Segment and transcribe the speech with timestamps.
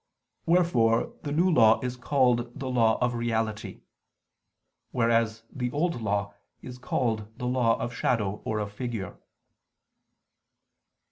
[0.47, 3.81] Wherefore the New Law is called the law of reality;
[4.89, 9.19] whereas the Old Law is called the law of shadow or of figure.